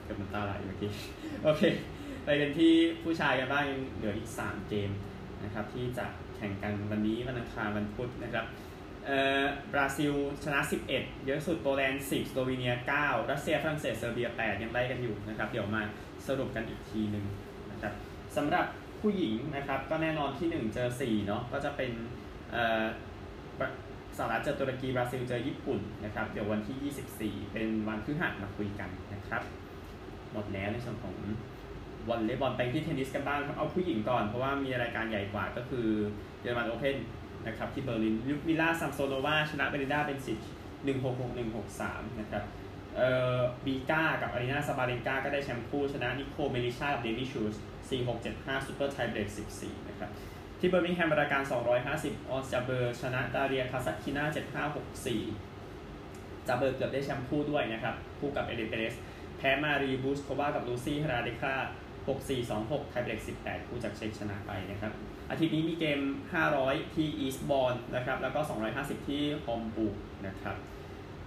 [0.05, 0.91] เกือบน้ำตาไหลเมื่อกี้
[1.45, 1.63] โอเค
[2.25, 4.91] ไปกันที่ผู้ชายกันบ้างยังเหลืออีก 3 เกม
[5.45, 6.07] นะครับที่จะ
[6.39, 8.47] แข่งกันวันนี้วันอังคารวันพุธนะครับ
[9.07, 10.13] เอ่อบราซิล
[10.45, 10.61] ชนะ
[10.93, 15.83] 11 เยอะสุดโปแลนด์ 10 สโลวีเนีย 9 รัสเซียฝรั่งเศสเซอร์เบีย 8 ยังไล่กันอยู่นะครับเดี๋ยวมา
[16.27, 17.25] สรุปกันอีกทีหนึ่ง
[17.71, 17.93] นะครับ
[18.37, 18.67] สำหรับ
[19.01, 21.91] ผู้หญิงนะครับก็แน่นอนที่ 1 เจอ 4 เนาะก็จะเป็น
[22.51, 22.85] เอ่อ
[24.17, 29.43] สหรัฐเจอตุรกีบราซิลเจอญี่ปุ่นนะครับเดี๋ยววันที่ 24 เป็นวันพฤหัสมาคุยกันนะครับ
[30.33, 31.15] หมดแล้วในส่วนของ
[32.09, 35.87] วอลเลย์บอลไปที่เทนนิสกันบ้างครับเอาผู้หญิงก่อนเพราะว่ามีรายการใหญ่กว่าก็คือ
[36.41, 36.97] เยอรมันโอเพ่น
[37.47, 40.39] นะครับที่เบอร์ลินลุดมิล่าซัมโซโนวาชนะเบลินด้าเบนซิช
[40.85, 42.43] หนึ่งหกหกหนึ่งหกสามนะครับ
[42.97, 47.57] เอ่อวิกากับอารีนาซาบาเลนกาก็ได้แชมป์คู่ชนะนิโคล เมลิชาร์ กับเดมี่ชูร์ส
[47.91, 50.11] สี่หกเจ็ดห้าซูเปอร์ไทเบรกสิบสี่นะครับ
[50.59, 51.43] ที่เบอร์มิงแฮมรายการ
[51.87, 54.25] 250 ออนส์ จาเบอร์ ชนะดาเรียคาซัตกินา
[54.67, 58.95] 7564จาเบอร์เกือบได้แชมป์คู่ด้วยนะครับ คู่กับเอลเลน เปเรซ
[59.39, 61.55] แพ้มารีบูซโควากับลูซี่ ฮราเดคก้า
[62.09, 64.93] 6426 ไทยเบรก18 คู่จากเช็กชนะไปนะครับ
[65.31, 66.01] อาทิตย์นี้มีเกม
[66.49, 68.41] 500 ที่อีสต์บอร์นนะครับ แล้วก็
[68.75, 70.57] 250 ที่ฮอมบวร์กนะครับ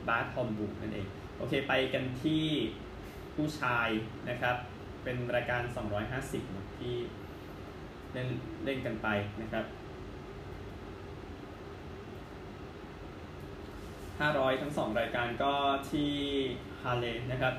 [0.07, 2.45] บาดฮอมบวร์กนั่นเอง โอเค ไปกันที่
[3.35, 3.89] ผู้ชาย
[4.29, 4.55] นะครับ
[5.03, 5.61] เป็นรายการ
[6.07, 6.95] 250นะที่
[8.13, 8.27] เล่น
[8.65, 9.07] เล่นกันไป
[9.41, 9.65] นะครับ
[14.29, 15.53] 500 ทั้ง 2 รายการก็
[15.91, 16.11] ที่
[16.81, 17.53] ฮาเลนะครับ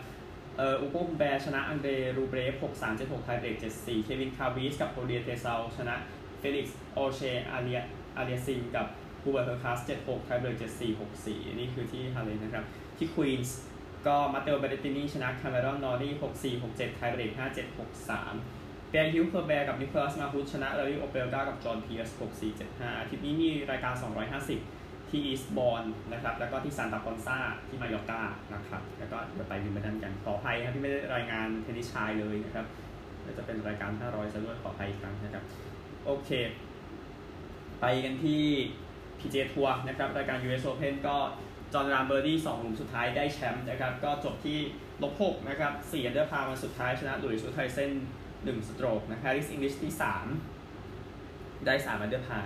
[0.58, 5.96] เอออูโก อุมแบร์ชนะอังเดรรูเบลฟ6 3 7 6ไทเบรก74 เควิน คราวิตซ์กับโฮเรียเทเคาชนะ
[6.38, 7.80] เฟลิกซ์โอเชร์ อาเลีย
[8.16, 8.86] อาลิอัสซิมกับ
[9.22, 12.64] ฮูเบิร์ต เฮอร์คัซ76ไทเบรก74 64นี่คือที่ฮาเลนะครับ
[12.98, 13.58] ที่ควีนส์
[14.06, 17.78] ก็มาเตโอเบรตินีชนะคาเมรอนนอรี่64 67ไทเบรก57
[18.18, 23.94] 63ปิแอร์ อูกส์ แอร์แบร์กับนิโคลัสมาฮูชนะไรลีย์ โอเพลกากับจอห์น เพียร์ส64 75อาทิตย์นี้มีรายการ
[24.38, 24.81] 250
[25.12, 28.22] ที่อีสต์บอร์นนะครับแล้วก็ที่ซานตาปอนซาที่มายอร์กา
[28.54, 32.66] นะครับแล้วก็เดี๋ยวไปวิมเบิลดันกันขออภัยครับที่ไม่ได้รายงานเทนนิสชายเลยนะครับ
[33.22, 35.44] แล้วจะเป็นรายการ 500ซะด้วยขออภัยอีกครั้งนะครับ
[36.04, 36.30] โอเค
[37.80, 38.42] ไปกันที่
[39.18, 41.16] PJ ทัวร์นะครับรายการ US Open ก็
[41.72, 44.58] จอห์นรามเบอร์ดี้2หลุมสุดท้ายได้แชมป์นะครับก็จบที่
[45.02, 47.90] ลบหกนะครับสี่อันเดอร์พาร์วันสุดท้ายชนะหลุยส์อุสทุยเซ่น
[48.44, 50.26] หนึ่งสโตรกนะแฮร์ริสอิงลิชที่สาม
[51.66, 52.40] ได้สามอันเดอร์พาร์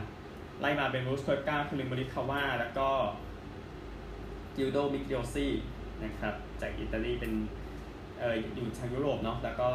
[0.61, 2.89] ไล่มาเป็นบรูกส์ เคปก้าคอลลิน โมริคาว่าแล้วก็
[4.57, 5.53] กุยโดมิกลิออซซี่
[6.05, 7.33] นะครับจากอิตาลีเป็น
[8.21, 9.69] เอออยู่ทางยุโรปเนาะแล้วก็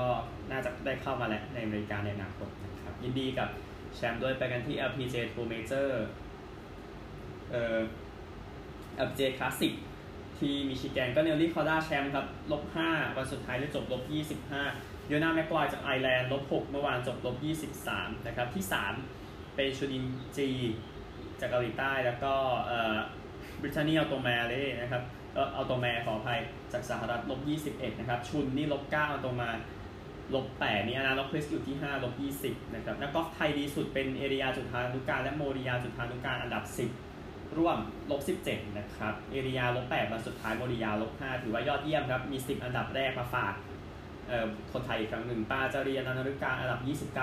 [0.52, 3.50] น่าจะได้เข้ามาแล้วในอเมริกาในอนาคตนะครับยินดีกับ
[3.96, 5.90] แชมป์ด้วยไปกันที่ LPGA Tour Meijer
[7.52, 7.80] เอ่อ
[9.06, 9.74] LPGA Classic
[10.38, 14.02] ที่มิชิแกนก็เนลลี่คอร์ด้าแชมป์ครับลบ5วันสุดท้ายได้จบลบ
[14.50, 17.36] 25เลโอนาแม็กไกวร์จากไอร์แลนด์ลบ6เมื่อวานจบลบ
[17.82, 19.21] 23นะครับที่3
[19.56, 20.04] เป็นชอนอิน
[20.38, 20.50] จี
[21.40, 22.34] จากเกาหลีใต้แล้วก็
[22.68, 22.98] เอ่อ
[23.62, 26.40] บริททานี อัลโตมาเรยนะครับเอออัลโตมาเรขออภัย
[26.74, 29.50] จากสหรัฐลบ21นะครับชอนนี่ลบ9อัลโตมา
[30.36, 36.64] ลบ8มีอานาล็อกคริสอยู่ที่5ลบ20นะครับนักกอล์ฟไทยดีสุดเป็นเอเรียจุธานุการและโมริยาจุธานุการอันดับ
[37.10, 37.78] 10 ร่วม
[38.12, 43.54] ลบ17นะครับเอเรียลบ8วันสุดท้ายโมริยาลบ5ถือว่ายอดเยี่ยมครับมี 10 อันดับแรกมาฝาก
[44.28, 46.80] เอ่อคนไทยอีกครั้งหนึ่งปาจารียนานุกาอันดับ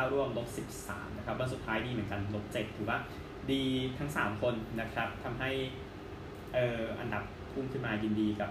[0.07, 0.49] 29 ร่วมลบ
[0.87, 2.99] 13 นะครับวันสุดท้ายดีเหมือนกันลบ7ถือว่า
[3.53, 3.62] ดี
[3.99, 5.51] ทั้ง 3 คนนะครับทำให้
[6.55, 8.51] เอ่ออันดับพุ่งขึ้นมายินดีกับ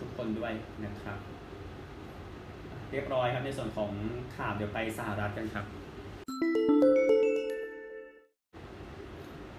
[0.00, 0.52] ทุกคนด้วย
[0.84, 1.18] นะครับ
[2.90, 3.90] เรียบร้อยครับในส่วนของ
[4.36, 5.64] ข่าวเดี๋ยวไปสหรัฐกันครับ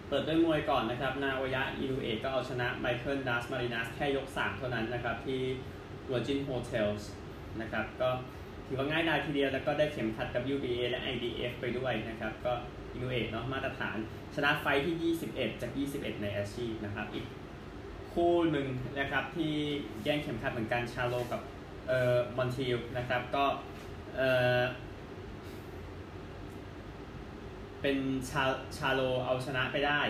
[0.07, 5.41] เปิดด้วยมวยก่อนนะครับ นาโอยะอินูเอก็เอาชนะไมเคิลดัสมารินัสแค่ยก 3 เท่านั้นนะครับ ที่
[6.09, 7.03] Virgin Hotels
[7.61, 8.09] นะครับก็
[8.67, 12.53] ถือว่าง่ายดายทีเดียวแล้วก็ได้เข็มขัด WBA และ IDF ไปด้วยนะครับ ก็
[12.91, 13.97] อินูเอะเนาะมาตรฐาน
[14.35, 17.25] ชนะไฟที่ 21 จาก 21 ในอาชีพนะครับ อีก
[18.13, 18.67] คู่หนึ่ง
[18.99, 19.53] นะครับที่
[20.03, 21.41] แย่งเข็มขัดเหมือนกันชาโลกับ
[21.87, 23.45] เอ่อมอนทิลนะครับก็
[24.15, 24.61] เอ่อ
[27.81, 27.97] เป็น
[28.29, 28.43] ชา
[28.77, 30.01] ชาโลเอาชนะไปได้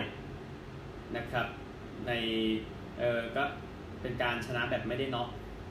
[1.16, 1.46] นะครับ
[2.06, 2.12] ใน
[2.98, 3.44] เออก็
[4.02, 5.28] เป็นการชนะแบบไม่ได้น็อก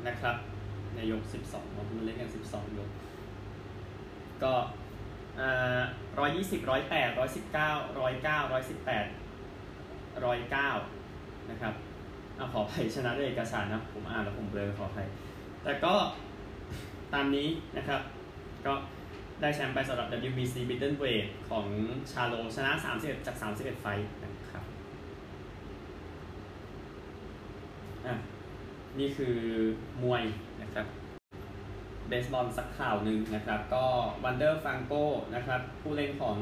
[0.07, 0.35] นะครับ
[0.95, 1.21] ในยก
[1.53, 2.89] 12มันเล่นกัน 12 ยก
[4.43, 4.53] ก็
[6.19, 9.05] ร้อยยี่สิบร้อยแปดร้อยสิบเก้าร้อยเก้าร้อยสิบแปด
[10.25, 10.69] ร้อยเก้า
[11.51, 11.73] นะครับ
[12.35, 15.07] เอาขออภัยชนะด้วยเอกสารนะผมอ่านแล้วผมเบลอขออภัย
[15.63, 15.93] แต่ก็
[17.13, 17.47] ตามนี้
[17.77, 18.01] นะครับ
[18.65, 18.73] ก็
[19.41, 21.65] ได้แชมป์ไปสำหรับ WBC Middleweight ของ
[22.11, 24.63] ชาโลชนะ 31 จาก 31 ไฟต์นะครับ
[28.05, 28.15] อะ
[28.99, 29.35] นี่คือ
[30.03, 30.23] มวย
[32.07, 33.85] เบสบอลสักข่าวหนึ่งนะครับ ก็
[34.23, 34.93] วานเดอร์ ฟรังโก
[35.35, 36.37] นะครับ ผู้เล่นของ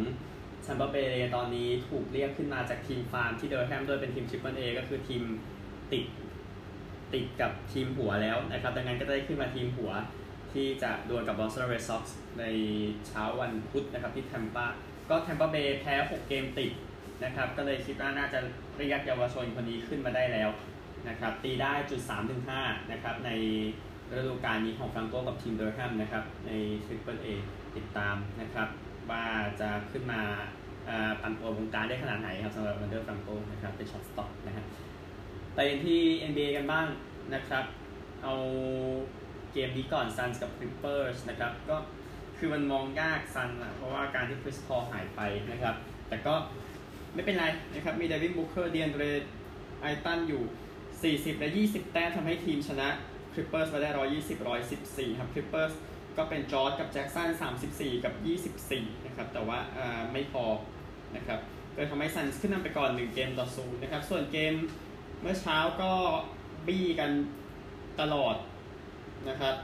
[0.65, 5.23] ซัมเบอร์เบย์ตอนนี้ถูกเรียกขึ้นมาจากทีมฟาร์มที่เดอร์แฮมโดยเป็นทีม Triple A ก็คือทีม
[5.91, 6.03] ติด
[7.13, 9.91] ติดกับทีมหัวแล้วนะครับ ดังนั้นก็ได้ขึ้นมาทีมหัว
[10.53, 12.43] ที่จะดวลกับบอสตันเรดซ็อกซ์ใน
[13.07, 14.67] เช้าวันพุธนะครับที่แทมปา
[15.09, 16.71] ก็แทมปาเบย์แพ้ 6 เกมติด
[17.23, 18.39] นะครับ ก็เลยคิดว่าน่าจะ
[18.77, 20.49] เรียกเยาวชนคนนี้ขึ้นมาได้แล้ว
[21.09, 23.31] นะครับ ตีได้จุด3ถึง5นะครับใน
[24.13, 26.51] ฤดูกาลนี้ของฟรังโกกับทีมเดอร์แฮมนะครับใน
[26.85, 27.27] Triple A
[27.75, 28.67] ติดตามนะครับ
[29.09, 29.25] ว่า
[29.59, 30.21] จะขึ้นมา
[31.21, 34.65] ปั่นป่วนวงการได้ขนาดไหนครับสำหรับวานเดอร์ฟรังโกนะครับเป็น shortstop นะครับ
[35.55, 36.87] ไปที่ NBA กันบ้าง
[37.33, 37.65] นะครับ
[38.23, 38.33] เอา
[39.51, 41.77] เกมนี้ก่อน Suns กับ Clippers นะครับก็
[42.37, 45.75] คือมันมองยากซันส์นะเพราะว่าการที่คริสพอลหายไปนะครับ
[46.09, 46.33] แต่ก็
[47.13, 49.03] ไม่เป็นไรนะครับ มีเดวิน บุคเกอร์ ดีแอนเดร
[49.81, 50.43] เอย์ตันอยู่
[51.35, 52.89] 40 และ 20 แต้มทำให้ทีมชนะ
[53.35, 54.37] Clippers ไปได้120
[54.73, 55.73] 114ครับ Clippers
[56.17, 57.29] ก็เป็นจอร์จกับแจ็คสัน
[57.67, 58.13] 34กับ
[58.65, 59.59] 24นะครับแต่ว่า
[60.11, 60.45] ไม่พอ
[61.15, 61.39] นะครับ
[61.75, 64.53] ก็ทำให้ซันส์ขึ้นนำไปก่อน1เกมต่อศูนย์นะครับส่วนเกม
[65.21, 65.91] เมื่อเช้าก็
[66.67, 67.11] บี้กัน
[68.01, 68.35] ตลอด
[69.29, 69.55] นะครับ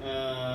[0.00, 0.14] เอ่
[0.46, 0.48] อ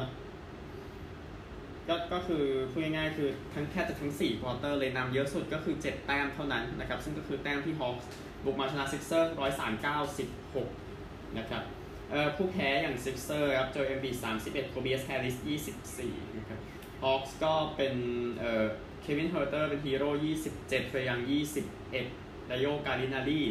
[1.87, 8.07] ก็ก็คือพูดง่ายๆคือทั้งแค่จะทั้ง4ควอเตอร์เลยนำเยอะสุดก็คือ 7 แต้มเท่านั้นนะครับ ซึ่งก็คือแต้มที่ฮอคส์
[8.43, 10.67] บุกมาชนะซิกเซอร์ร้อยสามเก้าสิบหก
[11.37, 11.63] นะครับ
[12.35, 16.59] ผู้แพ้อย่างซิกเซอร์ครับโจเอล เอ็มบีดามสิบเอ็ดโทไบอัสแฮร์ริสยี่สิบสี่นะครับ
[17.03, 17.93] ฮอคส์ก็เป็น
[18.39, 18.65] เอ่อ
[19.01, 22.05] เควินเฮอร์เตอร์เป็นฮีโร่ยี่สิบเจ็ดเทร ยังยี่สิบเอ็ด
[22.49, 23.41] ดานิโล กัลลินารี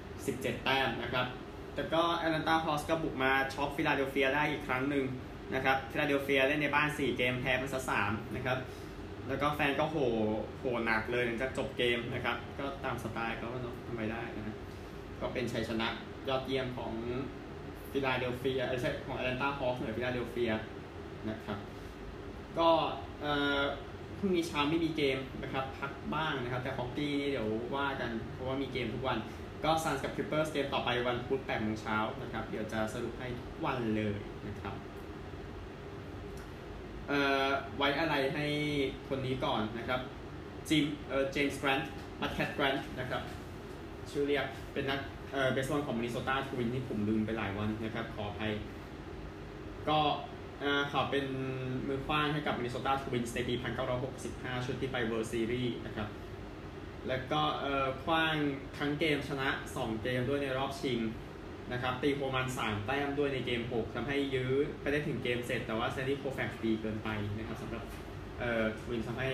[0.00, 1.26] 17แต้มนะครับ
[1.74, 5.04] แต่ก็แอตแลนตาฮอคส์ก็บุกมาช็อกฟิลาเดลเฟียได้อีกครั้งหนึ่ง
[5.54, 8.58] นะครับฟิลาเดลเฟียเล่นในบ้าน 4 เกมแพ้มันซะ3นะครับ
[9.28, 9.96] แล้วก็แฟนก็โห่
[10.60, 14.56] โห่หนักเลยหลังจากจบเกมนะครับ ก็ตามสไตล์เขาเนาะทำไมได้นะ
[15.20, 15.88] ก็เป็นชัยชนะ
[16.28, 16.92] ยอดเยี่ยมของ
[17.92, 20.52] ฟิลาเดลเฟียไอ้ใช่ของแอตแลนตาฮอคส์เหนือฟิลาเดลเฟีย
[21.30, 21.58] นะครับ
[22.58, 22.68] ก็
[23.20, 23.60] เอ่อ
[24.18, 29.18] พรุ่งนี้เช้าไม่มีเกมนะครับพักบ้างนะครับ แต่ฮอกกี้นี่เดี๋ยวว่ากันเพราะว่ามีเกมทุกวัน
[29.64, 34.14] ก็ซันส์กับคลิปเปอร์สเกมต่อไปวันพุธ8โมงเช้านะครับ เดี๋ยวจะสรุปให้ทุกวันเลย
[34.48, 34.74] นะครับ
[37.08, 38.44] เอ่อไว้อาลัยให้
[39.08, 40.00] คนนี้ก่อนนะครับ
[40.68, 43.22] จิมเอ่อเจมส์แกรนท์มัดแคทแกรนท์นะครับ
[44.10, 45.00] ชื่อเรียกเป็นนัก
[45.32, 48.52] เออเบสบอลของมินนิโซตาทวินส์ที่ผมลืมไปหลายวันนะครับ ขออภัย
[49.88, 50.00] ก็
[50.90, 51.26] เขาเป็น
[51.88, 53.54] มือขว้างให้กับมินนิโซตาทวินส์ในปี
[54.10, 56.08] 1965 ชุดที่ไปเวิลด์ซีรีส์นะครับ
[57.08, 57.42] แล้วก็
[58.04, 58.36] ขว้าง
[58.78, 61.00] ทั้งเกมชนะ 2 เกมด้วยในรอบชิง
[61.72, 67.82] นะครับตีโฮมรัน3แต้มด้วยในเกม 6ทำให้ยื้อไปได้ถึงเกมเจ็ด แต่ว่าแซนดี้โคแฟกซ์ดีเกินไปนะครับสำหรับ
[68.40, 69.30] เอ่อทวินส์ทำให้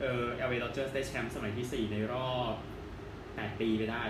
[0.00, 2.52] เอ่อแอลเอ ดอดเจอร์สได้แชมป์สมัยที่ 4 ในรอบ
[3.08, 4.04] 8 ปีไปได้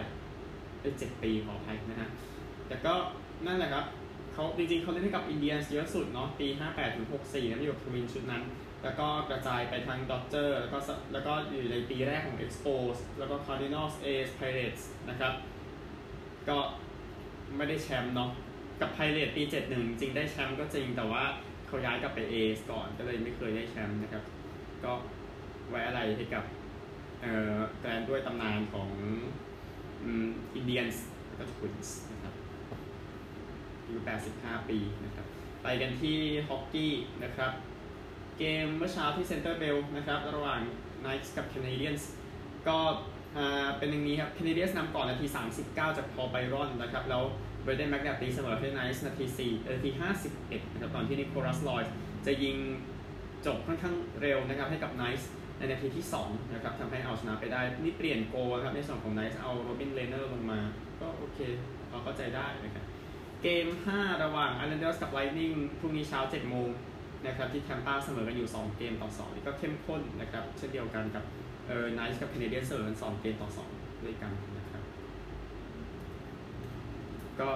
[0.83, 2.09] เป็น7ปีขออภัยนะฮะ
[2.69, 2.95] แต่ก็
[3.47, 3.85] นั่นแหละครับ
[4.33, 8.43] เขาจริงๆเขาเล่นให้กับอินเดียนส์เยอะสุดเนาะปี 58ถึง64นั้นอยู่กับทวินส์ชุดนั้น
[8.83, 10.79] แล้วก็กระจายไปทางดอดเจอร์สแล้วก็
[11.13, 15.33] แล้วก็อยู่ในปีแรกของ Expos แล้วก็ Cardinals A's Pirates นะครับ
[16.49, 16.59] ก็
[17.57, 18.31] ไม่ได้แชมป์เนาะ
[18.81, 21.25] กับไพเรตปี 71 จริงได้แชมป์ก็จริงแต่ว่า
[21.67, 24.25] เขาย้ายกลับไปเอสก่อนก็เลยไม่เคยได้แชมป์นะครับ
[24.85, 24.93] ก็
[25.69, 26.45] ไว้อะไรให้กับ
[27.21, 28.89] เอ่อแกรนด้วยตำนานของ
[30.57, 32.33] อินเดียนส์แล้วก็ทวินส์นะครับ
[33.85, 33.99] อายุ
[34.35, 35.27] 85 ปีนะครับ
[35.63, 36.93] ไปกันที่ฮอกกี้
[37.25, 37.53] นะครับ
[38.39, 40.61] เกมเมื่อเช้าที่เซ็นเตอร์เบลล์นะครับ ระหว่าง
[41.03, 42.03] Knights กับ Canadians
[42.69, 42.79] ก็
[43.79, 45.27] เป็นอย่างนี้ครับ Canadians นำก่อนนาที
[45.63, 47.23] 39 จากพอล ไบรอนนะครับ แล้ว
[47.63, 49.91] เบรเดนแม็กนัตีเสมอให้ไนท์นาที4นาที
[50.33, 51.83] 51 นะครับ ตอนที่นิโคลัส รัว
[52.27, 52.57] จะยิง
[53.47, 60.61] จบค่อนข้างเร็วนะครับให้กับไนท์ ในนาทีที่2นะครับทำให้เอาชนะไปได้ นี่เปลี่ยนโกลครับในส่วนของไนท์เอาโรบินเลเนอร์ลงมา
[61.01, 61.39] ก็โอเค
[61.91, 62.85] เราเข้าใจได้นะครับ
[63.43, 66.69] เกม 5 ระหว่าง Islanders กับ Lightning พรุ่งนี้เช้า7โมง
[67.27, 71.25] นะครับที่แทมปาเสมอกันอยู่ 2 เกมต่อ 2 นี่ก็เข้มข้นนะครับเช่นเดียวกันกับ
[71.69, 74.83] เออ Knights กับ Canadiens เสมอกัน2เกมต่อ 2 ด้วยกันนะครับ
[77.41, 77.49] ก็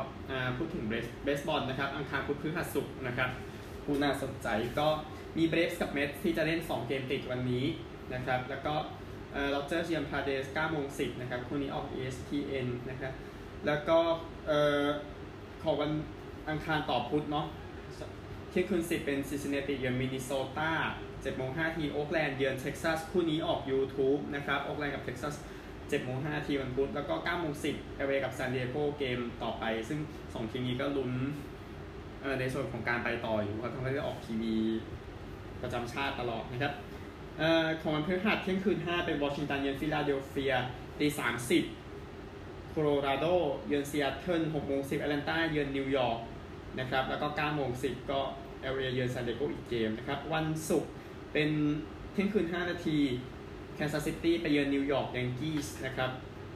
[0.57, 0.85] พูดถึง
[1.25, 3.31] เบสบอลนะครับอังคารพุธพฤหัสศุกร์นะครับ
[3.85, 4.89] คู่น่าสนใจก็
[5.39, 7.65] มี Braves กับ Mets ที่จะเล่น 2 เกมติดวันนี้
[8.13, 8.75] นะครับ แล้วก็
[9.33, 13.13] เออ Dodgers เยือน Padres 9โมง10นะครับคู่นี้ออก ESPN นะครับ
[13.67, 13.99] แล้วก็
[14.47, 14.87] เอ่อ
[15.63, 15.91] ของวัน
[16.49, 17.47] อังคารต่อพุธเนาะ
[18.51, 20.73] เที่ยงคืน10 เป็นซินซินเนติเยือนมินนิโซตา
[21.09, 25.35] 7โมง5ทีโอ๊กแลนด์เยือนเท็กซัสคู่นี้ออก YouTube นะครับโอ๊กแลนด์กับเท็กซัส
[25.71, 31.13] 7โมง5ทีวันพุธแล้วก็9โมง10แอลเอกับซานดิเอโกเกมต่อไป ซึ่ง2ทีมนี้ก็ลุ้น
[32.41, 34.55] ในส่วนของการไปต่ออยู่เพราะทำให้ได้ออกทีวี
[35.63, 36.73] ประจำชาติตลอดนะครับ
[37.81, 40.55] ของวันพฤหัสเที่ยงคืน 5 เป็นวอชิงตันเยือนฟิลาเดลเฟีย
[41.01, 41.07] ตี
[41.89, 43.27] 30โคโลราโด
[43.69, 46.19] เยือนซีแอตเทิล6โมง10แอตแลนตาเยือนนิวยอร์ก
[46.79, 48.21] นะครับ แล้วก็9โมง10ก็
[48.61, 50.91] แอลเอเยือนซานดิเอโกอีกเกมนะครับ วันศุกร์
[51.33, 51.51] เป็น
[52.13, 52.99] เที่ยงคืน 5 นาที
[53.75, 56.11] แคนซัสซิตี้ไปเยือนนิวยอร์ก Yankees นะครับ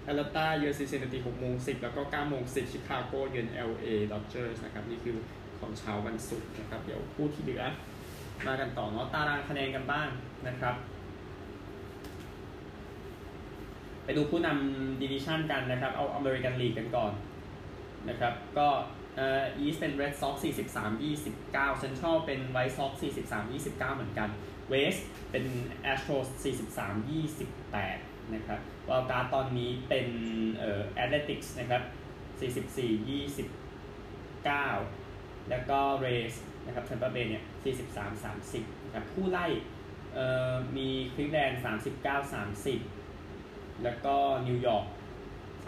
[0.04, 5.16] แอตแลนตาเยือนซินซินนาติ6โมง10แล้วก็9โมง10ชิคาโกเยือน LA Dodgers นะครับ นี่คือ
[5.58, 7.62] ของเช้าวันศุกร์นะครับ เดี๋ยวคู่ที่เหลือ
[8.46, 10.08] มากันต่อเนาะตารางคะแนนกันบ้าง
[10.48, 10.74] นะครับ
[14.04, 17.12] ไปดูผู้นำดิวิชันกันนะครับ เอาอเมริกันลีกกันก่อน
[18.08, 18.68] นะครับ ก็
[19.16, 21.00] เอ่ออีสเป็น Red Sox 43
[21.34, 22.92] 29 Central เป็น White Sox
[23.28, 24.28] 43 29 เหมือนกัน
[24.72, 25.44] West เป็น
[25.92, 26.26] Astros
[26.74, 26.94] 43
[27.68, 30.06] 28 นะครับวอลการ์ตอนนี้เป็น
[30.58, 31.82] เอ่อ Athletics นะครับ
[32.40, 33.08] 44
[34.46, 36.34] 29 แล้วก็ Rays
[36.66, 37.44] นะครับ Tampa Bay เนี่ย
[37.76, 39.46] 43 30นะครับผู้ไล่
[40.14, 41.60] เอ่อมีคลีฟแลนด์
[42.02, 42.32] 39
[43.14, 44.14] 30 แล้วก็
[44.46, 44.86] นิวยอร์ก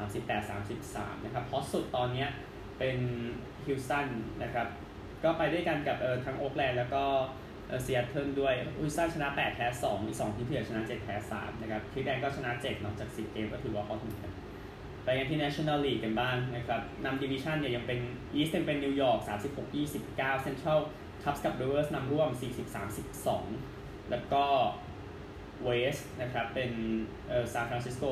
[0.00, 2.26] 38 33นะครับฮอตสุดตอนนี้
[2.78, 2.98] เป็น
[3.64, 4.08] ฮิวสตัน
[4.42, 4.68] นะครับ
[5.24, 7.04] ก็ไปด้วยกันกับเออทั้งโอ๊กแลนด์แล้วก็
[7.82, 14.32] เซีแอตเทิลด้วยฮิวสตันชนะ 8 แพ้ 2 อีก2ทีมที่เหลือชนะ 7 แพ้ 3 นะครับคลีฟแลนด์ก็ชนะ 7 นอกจาก 10 เกมก็ถือว่าเขาถึงกัน
[15.04, 17.98] ไปกันที่ National League กันบ้างนะครับนำดิวิชันเนี่ยยังเป็น
[18.38, 19.74] East เป็นนิวยอร์ก36
[20.06, 20.80] 29 Central
[21.24, 22.74] Cubs กับ Brewers นำร่วม 40
[23.38, 24.44] 32 แล้วก็
[25.68, 26.70] West นะครับเป็น
[27.28, 28.04] เอ่อซานฟรานซิสโก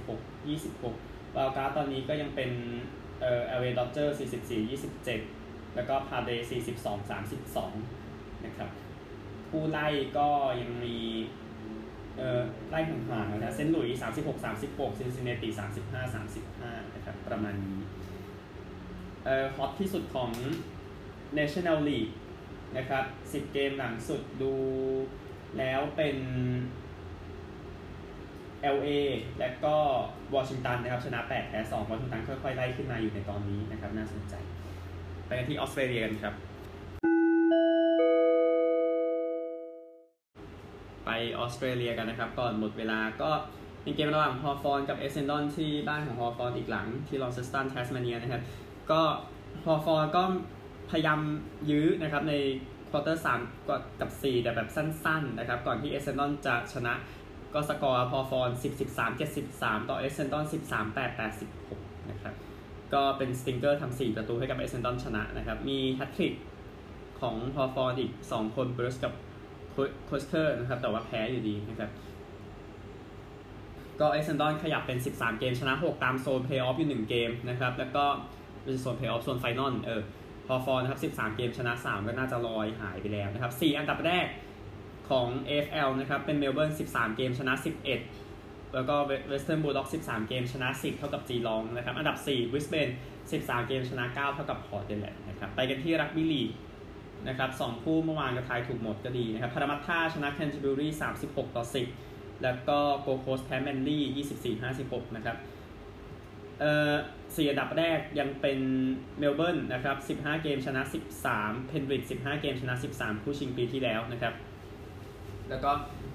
[0.00, 0.48] 46
[0.88, 2.50] 26 wild card ตอนนี้ก็ยังเป็น
[3.20, 7.10] เอ่อ LA Dodgers 44 27 แล้วก็ Padres 42
[7.60, 8.70] 32 นะครับ
[9.50, 10.28] ผู้ไล่ก็
[10.60, 10.96] ยังมี
[12.16, 15.48] เอ่อไล่ห่างๆนะเซนต์หลุยส์36 36ซินซินเนติ
[15.88, 17.80] 35 35นะครับประมาณนี้
[19.24, 20.30] เอ่อฮอตที่สุดของ
[21.38, 22.12] National League
[22.76, 24.54] นะครับ 10 เกมหลังสุดดู
[25.58, 26.16] แล้วเป็น
[28.76, 28.88] LA
[29.38, 29.76] และก็
[30.34, 34.34] วอชิงตันนะครับชนะ 8 แพ้ 2 วอชิงตันค่อยๆ ไล่ขึ้นมาอยู่ในตอนนี้นะครับ น่าสนใจ
[35.26, 36.34] ไปกันที่ออสเตรเลียกันครับ
[41.04, 43.30] ไปออสเตรเลียกันนะครับ ก่อนหมดเวลาก็
[43.82, 48.42] เป็นเกมระหว่างฮอว์ธอร์นกับเอสเซนดอนที่บ้านของฮอว์ธอร์นอีกหลังที่ลอนเซสตันแทสมาเนียนะครับ
[48.90, 49.00] ก็
[49.64, 50.22] ฮอว์ธอร์นก็
[50.90, 51.20] พยายาม
[51.70, 52.34] ยื้อนะครับใน
[52.90, 53.40] quarter สาม
[54.00, 56.94] กับ 4 แต่แบบสั้น ๆ นะครับ ก่อนที่เอสเซนดอนจะชนะ
[57.54, 61.18] ก็สกอร์ฮอว์ธอร์น10 13 73 ต่อเอสเซนดอน13 8
[61.58, 62.34] 86 นะครับ
[62.94, 66.32] ก็เป็นสตริงเกอร์ทำ4ประตูให้กับเอสเซนดอนชนะนะครับ มีแฮตทริก
[67.20, 69.12] ของฮอว์ธอร์นอีก 2 คนบรูสต์กับ
[70.06, 71.90] โคสเตอร์นะครับ แต่ว่าแพ้อยู่ดีนะครับ
[74.00, 78.04] ก็เอสเซนดอนขยับเป็น 13 เกมชนะ 6 ตามโซนเพลย์ออฟอยู่ 1 เกมนะครับ แล้วก็
[78.64, 80.02] เป็นโซนเพลย์ออฟโซน final เออ ฮ
[80.54, 84.26] อว์ธอร์นนะครับ13 เกมชนะ 3 ก็น่าจะลอยหายไปแล้วนะครับ 4 อันดับแรก
[85.10, 87.54] ของ AFL นะครับเป็นเมลเบิร์น 13 เกมชนะ
[88.14, 88.94] 11 แล้วก็
[89.28, 92.88] เวสเทิร์นบูลด็อก 13 เกมชนะ 10 เท่ากับจีลองนะครับ อันดับ4บริสเบน
[93.28, 96.42] 13 เกมชนะ 9 เท่ากับพอร์ตแอดิเลดนะครับ ไปกันที่รักบี้ลีก
[97.28, 100.92] นะครับสองคู่เมื่อวานก็ทายถูกหมดก็ดีนะครับพารามัตท่าชนะแคนเทอร์เบอรี่
[101.24, 101.64] 36 ต่อ
[102.02, 105.36] 10 แล้วก็โกลด์โคสต์แพ้แมนลี่ 24 56 นะครับ
[107.36, 108.58] สี่อันดับแรกยังเป็น
[109.18, 110.82] เมลเบิร์นนะครับ 15 เกมชนะ
[111.26, 114.34] 13 เพนริธ15 เกมชนะ 13 คู่ชิงปีที่แล้วนะครับ
[115.48, 115.70] แล้วก็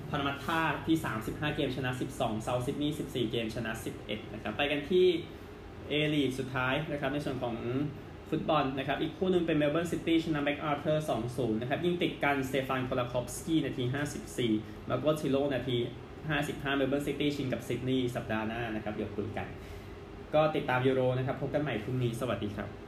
[0.09, 3.71] พารามัตท่าที่ 15 เกมชนะ 12เซาท์ซิดนีย์14 เกมชนะ
[4.03, 5.05] 11 นะครับ ไปกันที่
[5.89, 7.55] เอลีกสุดท้ายนะครับ ในส่วนของ
[8.29, 13.83] ฟุตบอลนะครับ อีกคู่หนึงเป็นเมลเบิร์นซิตี้ชนะแมคอาร์เธอร์2-0 นะครับ ยิงติดกันสเตฟานโคลาคอฟสกี้นาที
[14.35, 15.77] 54มาร์โกทิลิโอนาที
[16.27, 19.47] 55 เมลเบิร์นซิตี้ชิงกับซิดนีย์สัปดาห์หน้านะครับ เดี๋ยวคุยกัน
[20.33, 22.84] ก็ติดตามยูโรนะครับ พบกันใหม่พรุ่งนี้ สวัสดีครับ